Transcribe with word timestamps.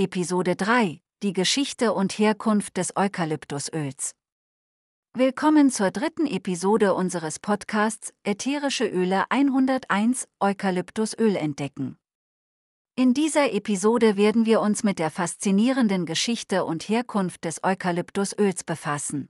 Episode 0.00 0.54
3, 0.54 1.00
die 1.24 1.32
Geschichte 1.32 1.92
und 1.92 2.12
Herkunft 2.20 2.76
des 2.76 2.96
Eukalyptusöls. 2.96 4.14
Willkommen 5.12 5.72
zur 5.72 5.90
dritten 5.90 6.28
Episode 6.28 6.94
unseres 6.94 7.40
Podcasts 7.40 8.14
Ätherische 8.22 8.86
Öle 8.86 9.28
101 9.28 10.28
Eukalyptusöl 10.38 11.34
entdecken. 11.34 11.98
In 12.94 13.12
dieser 13.12 13.52
Episode 13.52 14.16
werden 14.16 14.46
wir 14.46 14.60
uns 14.60 14.84
mit 14.84 15.00
der 15.00 15.10
faszinierenden 15.10 16.06
Geschichte 16.06 16.64
und 16.64 16.88
Herkunft 16.88 17.44
des 17.44 17.64
Eukalyptusöls 17.64 18.62
befassen. 18.62 19.28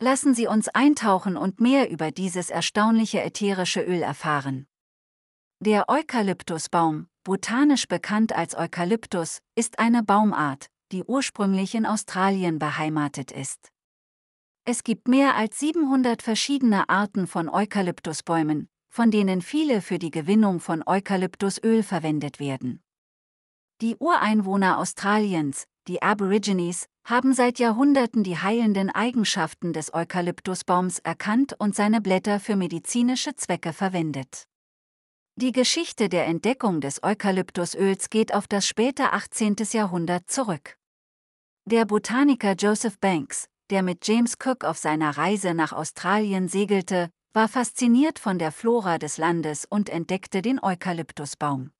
Lassen 0.00 0.34
Sie 0.34 0.48
uns 0.48 0.66
eintauchen 0.66 1.36
und 1.36 1.60
mehr 1.60 1.88
über 1.92 2.10
dieses 2.10 2.50
erstaunliche 2.50 3.22
ätherische 3.22 3.82
Öl 3.82 4.02
erfahren. 4.02 4.66
Der 5.60 5.88
Eukalyptusbaum, 5.88 7.06
botanisch 7.24 7.86
bekannt 7.86 8.34
als 8.34 8.56
Eukalyptus, 8.56 9.40
ist 9.54 9.78
eine 9.78 10.02
Baumart, 10.02 10.68
die 10.92 11.04
ursprünglich 11.04 11.74
in 11.74 11.86
Australien 11.86 12.58
beheimatet 12.58 13.30
ist. 13.32 13.70
Es 14.64 14.84
gibt 14.84 15.08
mehr 15.08 15.36
als 15.36 15.58
700 15.58 16.22
verschiedene 16.22 16.88
Arten 16.88 17.26
von 17.26 17.48
Eukalyptusbäumen, 17.48 18.68
von 18.88 19.10
denen 19.10 19.40
viele 19.40 19.80
für 19.80 19.98
die 19.98 20.10
Gewinnung 20.10 20.60
von 20.60 20.82
Eukalyptusöl 20.86 21.82
verwendet 21.82 22.40
werden. 22.40 22.82
Die 23.80 23.96
Ureinwohner 23.96 24.78
Australiens, 24.78 25.64
die 25.88 26.02
Aborigines, 26.02 26.86
haben 27.04 27.32
seit 27.32 27.58
Jahrhunderten 27.58 28.22
die 28.22 28.36
heilenden 28.36 28.90
Eigenschaften 28.90 29.72
des 29.72 29.94
Eukalyptusbaums 29.94 30.98
erkannt 30.98 31.54
und 31.58 31.74
seine 31.74 32.00
Blätter 32.00 32.40
für 32.40 32.56
medizinische 32.56 33.34
Zwecke 33.36 33.72
verwendet. 33.72 34.49
Die 35.40 35.52
Geschichte 35.52 36.10
der 36.10 36.26
Entdeckung 36.26 36.82
des 36.82 37.02
Eukalyptusöls 37.02 38.10
geht 38.10 38.34
auf 38.34 38.46
das 38.46 38.66
späte 38.66 39.14
18. 39.14 39.56
Jahrhundert 39.72 40.30
zurück. 40.30 40.76
Der 41.64 41.86
Botaniker 41.86 42.52
Joseph 42.52 42.98
Banks, 42.98 43.48
der 43.70 43.82
mit 43.82 44.06
James 44.06 44.34
Cook 44.38 44.64
auf 44.64 44.76
seiner 44.76 45.16
Reise 45.16 45.54
nach 45.54 45.72
Australien 45.72 46.48
segelte, 46.48 47.08
war 47.32 47.48
fasziniert 47.48 48.18
von 48.18 48.38
der 48.38 48.52
Flora 48.52 48.98
des 48.98 49.16
Landes 49.16 49.64
und 49.64 49.88
entdeckte 49.88 50.42
den 50.42 50.62
Eukalyptusbaum. 50.62 51.70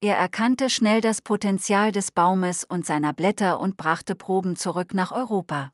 Er 0.00 0.16
erkannte 0.16 0.70
schnell 0.70 1.02
das 1.02 1.20
Potenzial 1.20 1.92
des 1.92 2.10
Baumes 2.10 2.64
und 2.64 2.86
seiner 2.86 3.12
Blätter 3.12 3.60
und 3.60 3.76
brachte 3.76 4.14
Proben 4.14 4.56
zurück 4.56 4.94
nach 4.94 5.12
Europa. 5.12 5.72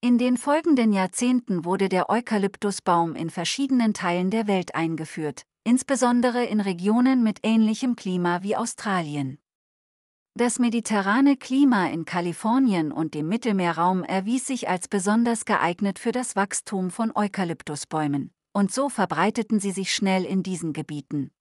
In 0.00 0.18
den 0.18 0.36
folgenden 0.36 0.92
Jahrzehnten 0.92 1.64
wurde 1.64 1.88
der 1.88 2.08
Eukalyptusbaum 2.10 3.16
in 3.16 3.28
verschiedenen 3.28 3.92
Teilen 3.92 4.30
der 4.30 4.46
Welt 4.46 4.76
eingeführt, 4.76 5.42
insbesondere 5.66 6.44
in 6.44 6.60
Regionen 6.60 7.24
mit 7.24 7.40
ähnlichem 7.42 7.96
Klima 7.96 8.44
wie 8.44 8.54
Australien. 8.54 9.38
Das 10.34 10.60
mediterrane 10.60 11.36
Klima 11.36 11.88
in 11.88 12.04
Kalifornien 12.04 12.92
und 12.92 13.14
dem 13.14 13.26
Mittelmeerraum 13.26 14.04
erwies 14.04 14.46
sich 14.46 14.68
als 14.68 14.86
besonders 14.86 15.44
geeignet 15.44 15.98
für 15.98 16.12
das 16.12 16.36
Wachstum 16.36 16.90
von 16.90 17.10
Eukalyptusbäumen, 17.12 18.30
und 18.52 18.72
so 18.72 18.88
verbreiteten 18.88 19.58
sie 19.58 19.72
sich 19.72 19.92
schnell 19.92 20.24
in 20.24 20.44
diesen 20.44 20.72
Gebieten. 20.72 21.32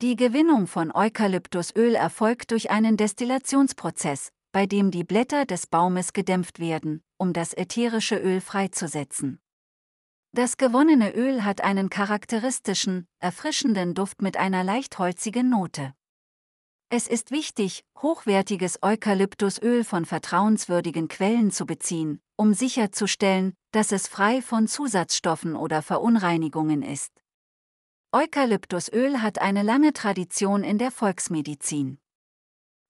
Die 0.00 0.16
Gewinnung 0.16 0.66
von 0.66 0.90
Eukalyptusöl 0.90 1.94
erfolgt 1.94 2.52
durch 2.52 2.70
einen 2.70 2.96
Destillationsprozess, 2.96 4.30
bei 4.50 4.64
dem 4.64 4.90
die 4.90 5.04
Blätter 5.04 5.44
des 5.44 5.66
Baumes 5.66 6.14
gedämpft 6.14 6.58
werden, 6.58 7.02
um 7.18 7.34
das 7.34 7.52
ätherische 7.52 8.16
Öl 8.16 8.40
freizusetzen. 8.40 9.40
Das 10.36 10.58
gewonnene 10.58 11.14
Öl 11.14 11.44
hat 11.44 11.62
einen 11.62 11.88
charakteristischen, 11.88 13.06
erfrischenden 13.20 13.94
Duft 13.94 14.20
mit 14.20 14.36
einer 14.36 14.64
leicht 14.64 14.98
holzigen 14.98 15.48
Note. 15.48 15.94
Es 16.90 17.06
ist 17.06 17.30
wichtig, 17.30 17.84
hochwertiges 18.02 18.80
Eukalyptusöl 18.82 19.82
von 19.82 20.04
vertrauenswürdigen 20.04 21.08
Quellen 21.08 21.52
zu 21.52 21.64
beziehen, 21.64 22.20
um 22.36 22.52
sicherzustellen, 22.52 23.54
dass 23.72 23.92
es 23.92 24.08
frei 24.08 24.42
von 24.42 24.68
Zusatzstoffen 24.68 25.56
oder 25.56 25.80
Verunreinigungen 25.80 26.82
ist. 26.82 27.12
Eukalyptusöl 28.12 29.22
hat 29.22 29.40
eine 29.40 29.62
lange 29.62 29.94
Tradition 29.94 30.64
in 30.64 30.76
der 30.76 30.90
Volksmedizin. 30.90 31.96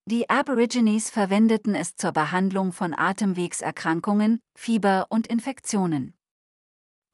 Die 0.07 0.29
Aborigines 0.29 1.11
verwendeten 1.11 1.77
es 1.77 1.95
zur 1.95 2.11
Behandlung 2.11 2.73
von 2.73 2.93
Atemwegserkrankungen, 2.93 4.41
Fieber 4.59 5.07
und 5.11 5.29
Infektionen. 5.29 6.16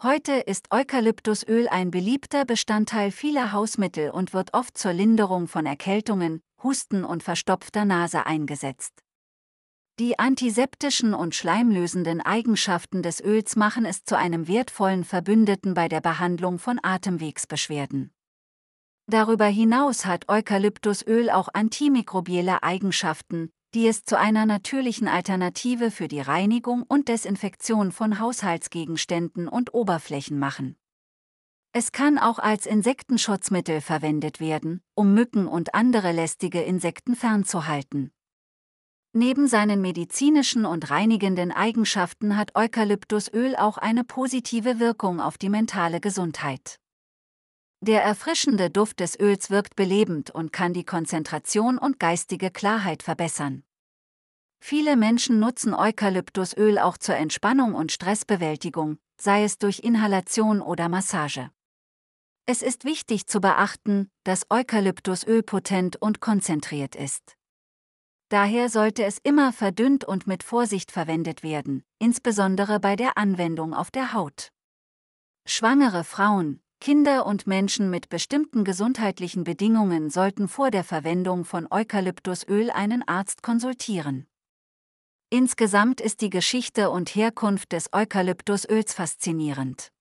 Heute 0.05 0.33
ist 0.33 0.73
Eukalyptusöl 0.73 1.69
ein 1.69 1.93
beliebter 1.93 2.45
Bestandteil 2.45 3.13
vieler 3.13 3.53
Hausmittel 3.53 4.11
und 4.11 4.33
wird 4.33 4.53
oft 4.53 4.77
zur 4.77 4.93
Linderung 4.93 5.47
von 5.47 5.65
Erkältungen, 5.65 6.43
Husten 6.61 7.05
und 7.05 7.23
verstopfter 7.23 7.85
Nase 7.85 8.27
eingesetzt. 8.27 9.05
Die 10.01 10.19
antiseptischen 10.19 11.15
und 11.15 11.37
schleimlösenden 11.37 12.21
Eigenschaften 12.21 13.05
des 13.05 13.23
Öls 13.23 13.55
machen 13.55 13.85
es 13.85 14.03
zu 14.03 14.19
einem 14.19 14.49
wertvollen 14.49 15.05
Verbündeten 15.05 15.75
bei 15.75 15.89
der 15.89 16.01
Behandlung 16.01 16.59
von 16.59 16.81
Atemwegsbeschwerden. 16.83 18.13
Darüber 19.07 19.47
hinaus 19.47 20.05
hat 20.05 20.29
Eukalyptusöl 20.29 21.31
auch 21.31 21.49
antimikrobielle 21.53 22.65
Eigenschaften, 22.65 23.53
die 23.75 23.87
es 23.87 24.05
zu 24.05 24.19
einer 24.19 24.45
natürlichen 24.45 25.09
Alternative 25.09 25.91
für 25.91 26.09
die 26.09 26.21
Reinigung 26.21 26.83
und 26.83 27.09
Desinfektion 27.09 27.91
von 27.93 28.19
Haushaltsgegenständen 28.19 29.49
und 29.49 29.73
Oberflächen 29.73 30.39
machen. 30.39 30.77
Es 31.73 31.91
kann 31.91 32.19
auch 32.19 32.39
als 32.39 32.67
Insektenschutzmittel 32.67 33.81
verwendet 33.81 34.41
werden, 34.41 34.83
um 34.95 35.15
Mücken 35.15 35.47
und 35.47 35.75
andere 35.75 36.13
lästige 36.13 36.61
Insekten 36.61 37.17
fernzuhalten. 37.17 38.13
Neben 39.15 39.47
seinen 39.47 39.81
medizinischen 39.81 40.67
und 40.67 40.91
reinigenden 40.91 41.51
Eigenschaften 41.51 42.37
hat 42.37 42.55
Eukalyptusöl 42.55 43.57
auch 43.57 43.79
eine 43.79 44.05
positive 44.05 44.81
Wirkung 44.81 45.21
auf 45.21 45.39
die 45.39 45.51
mentale 45.51 46.01
Gesundheit. 46.01 46.82
Der 47.85 48.01
erfrischende 48.01 48.71
Duft 48.71 49.01
des 49.01 49.19
Öls 49.19 49.51
wirkt 49.51 49.75
belebend 49.75 50.31
und 50.31 50.53
kann 50.53 50.73
die 50.73 50.85
Konzentration 50.85 51.79
und 51.79 51.99
geistige 51.99 52.53
Klarheit 52.53 53.03
verbessern. 53.03 53.65
Viele 54.61 54.97
Menschen 54.97 55.41
nutzen 55.41 55.75
Eukalyptusöl 55.75 56.79
auch 56.79 56.97
zur 56.97 57.17
Entspannung 57.17 57.75
und 57.75 57.91
Stressbewältigung, 57.91 58.99
sei 59.21 59.43
es 59.43 59.59
durch 59.59 59.81
Inhalation 59.81 60.61
oder 60.61 60.89
Massage. 60.89 61.51
Es 62.47 62.63
ist 62.63 62.85
wichtig 62.85 63.27
zu 63.27 63.41
beachten, 63.41 64.09
dass 64.23 64.47
Eukalyptusöl 64.49 65.43
potent 65.43 66.01
und 66.01 66.21
konzentriert 66.21 66.95
ist. 66.95 67.37
Daher 68.29 68.69
sollte 68.69 69.03
es 69.03 69.19
immer 69.25 69.53
verdünnt 69.53 70.05
und 70.05 70.29
mit 70.29 70.45
Vorsicht 70.45 70.93
verwendet 70.93 71.43
werden, 71.43 71.83
insbesondere 71.99 72.79
bei 72.79 72.95
der 72.95 73.19
Anwendung 73.19 73.75
auf 73.75 73.91
der 73.91 74.13
Haut. 74.13 74.53
Schwangere 75.47 76.05
Frauen, 76.05 76.63
Kinder 76.83 77.27
und 77.27 77.47
Menschen 77.47 77.91
mit 77.91 78.09
bestimmten 78.09 78.65
gesundheitlichen 78.65 79.45
Bedingungen 79.45 80.11
sollten 80.11 80.49
vor 80.49 80.73
der 80.73 80.83
Verwendung 80.83 81.45
von 81.45 81.69
Eukalyptusöl 81.71 82.73
einen 82.73 83.07
Arzt 83.07 83.41
konsultieren. 83.41 84.27
Insgesamt 85.31 86.01
ist 86.01 86.23
die 86.23 86.29
Geschichte 86.29 86.91
und 86.91 87.15
Herkunft 87.15 87.71
des 87.71 87.91
Eukalyptusöls 87.93 88.95
faszinierend. 88.95 89.93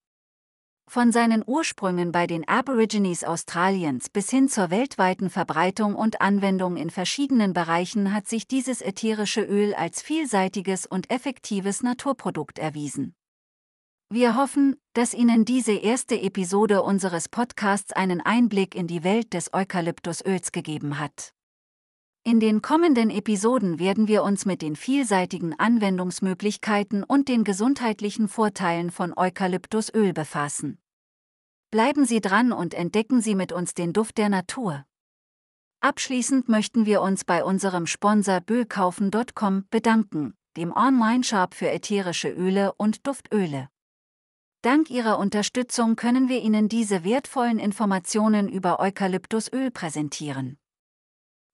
Von 0.90 1.12
seinen 1.12 1.44
Ursprüngen 1.46 2.12
bei 2.12 2.26
den 2.26 2.48
Aborigines 2.48 3.24
Australiens 3.24 4.10
bis 4.10 4.32
hin 4.32 4.50
zur 4.50 4.72
weltweiten 4.72 5.30
Verbreitung 5.30 5.94
und 5.94 6.20
Anwendung 6.20 6.78
in 6.78 6.90
verschiedenen 6.90 7.54
Bereichen 7.54 8.12
hat 8.12 8.28
sich 8.28 8.48
dieses 8.48 8.82
ätherische 8.82 9.44
Öl 9.44 9.76
als 9.76 10.02
vielseitiges 10.02 10.88
und 10.88 11.12
effektives 11.12 11.84
Naturprodukt 11.84 12.58
erwiesen. 12.58 13.14
Wir 14.14 14.36
hoffen, 14.36 14.76
dass 14.92 15.14
Ihnen 15.14 15.46
diese 15.46 15.72
erste 15.72 16.20
Episode 16.20 16.84
unseres 16.84 17.30
Podcasts 17.30 17.94
einen 17.94 18.20
Einblick 18.20 18.76
in 18.76 18.86
die 18.86 19.06
Welt 19.06 19.34
des 19.34 19.54
Eukalyptusöls 19.54 20.52
gegeben 20.52 21.00
hat. 21.00 21.34
In 22.26 22.42
den 22.42 22.62
kommenden 22.62 23.10
Episoden 23.10 23.80
werden 23.80 24.10
wir 24.10 24.24
uns 24.24 24.46
mit 24.46 24.62
den 24.62 24.76
vielseitigen 24.76 25.58
Anwendungsmöglichkeiten 25.58 27.06
und 27.06 27.30
den 27.30 27.46
gesundheitlichen 27.46 28.28
Vorteilen 28.28 28.92
von 28.92 29.14
Eukalyptusöl 29.16 30.12
befassen. 30.12 30.78
Bleiben 31.72 32.04
Sie 32.04 32.20
dran 32.20 32.52
und 32.52 32.74
entdecken 32.74 33.22
Sie 33.22 33.34
mit 33.34 33.54
uns 33.54 33.76
den 33.76 33.94
Duft 33.94 34.18
der 34.18 34.28
Natur. 34.28 34.84
Abschließend 35.80 36.50
möchten 36.50 36.86
wir 36.86 37.02
uns 37.02 37.24
bei 37.24 37.46
unserem 37.46 37.88
Sponsor 37.88 38.42
Böhlkaufen.com 38.42 39.68
bedanken, 39.70 40.34
dem 40.58 40.74
Online-Shop 40.76 41.54
für 41.54 41.70
ätherische 41.70 42.28
Öle 42.28 42.74
und 42.74 43.08
Duftöle. 43.08 43.70
Dank 44.64 44.92
Ihrer 44.92 45.18
Unterstützung 45.18 45.96
können 45.96 46.30
wir 46.30 46.40
Ihnen 46.40 46.70
diese 46.70 47.04
wertvollen 47.04 47.58
Informationen 47.58 48.48
über 48.48 48.80
Eukalyptusöl 48.80 49.72
präsentieren. 49.72 50.60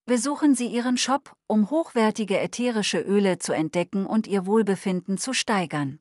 Besuchen 0.05 0.55
Sie 0.55 0.67
Ihren 0.67 0.97
Shop, 0.97 1.33
um 1.47 1.69
hochwertige 1.69 2.37
ätherische 2.37 2.99
Öle 2.99 3.39
zu 3.39 3.53
entdecken 3.53 4.05
und 4.05 4.27
Ihr 4.27 4.45
Wohlbefinden 4.45 5.17
zu 5.17 5.33
steigern. 5.33 5.99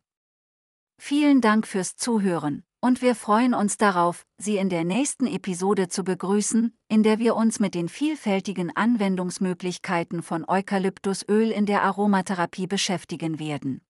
Vielen 0.99 1.41
Dank 1.41 1.69
fürs 1.69 1.95
Zuhören 1.95 2.65
Und 2.81 3.03
wir 3.03 3.15
freuen 3.15 3.55
uns 3.55 3.79
darauf, 3.79 4.27
Sie 4.39 4.57
in 4.57 4.69
der 4.69 4.85
nächsten 4.85 5.27
Episode 5.27 5.89
zu 5.89 6.05
begrüßen, 6.05 6.77
in 6.89 7.03
der 7.03 7.19
wir 7.19 7.37
uns 7.37 7.61
mit 7.61 7.75
den 7.75 7.89
vielfältigen 7.89 8.75
Anwendungsmöglichkeiten 8.77 10.23
von 10.23 10.45
Eukalyptusöl 10.49 11.51
in 11.51 11.67
der 11.67 11.83
Aromatherapie 11.83 12.67
beschäftigen 12.67 13.39
werden. 13.39 13.81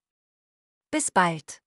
Bis 0.91 1.11
bald! 1.11 1.63